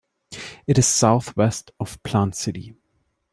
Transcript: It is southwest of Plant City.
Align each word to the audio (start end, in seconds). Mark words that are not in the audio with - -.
It 0.65 0.79
is 0.79 0.87
southwest 0.87 1.69
of 1.79 2.01
Plant 2.01 2.35
City. 2.35 2.73